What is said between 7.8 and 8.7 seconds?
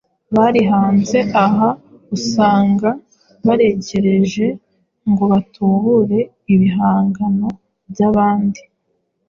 by’abandi